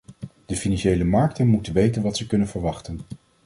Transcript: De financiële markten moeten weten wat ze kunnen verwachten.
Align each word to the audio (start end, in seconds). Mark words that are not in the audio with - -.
De 0.45 0.55
financiële 0.55 1.03
markten 1.03 1.47
moeten 1.47 1.73
weten 1.73 2.01
wat 2.01 2.17
ze 2.17 2.27
kunnen 2.27 2.47
verwachten. 2.47 2.99